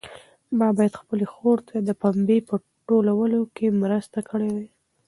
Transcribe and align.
ما 0.57 0.67
باید 0.77 0.99
خپلې 1.01 1.25
خور 1.33 1.57
ته 1.69 1.75
د 1.87 1.89
پنبې 2.01 2.37
په 2.49 2.55
ټولولو 2.87 3.39
کې 3.55 3.77
مرسته 3.81 4.19
کړې 4.29 4.49
وای. 4.53 4.67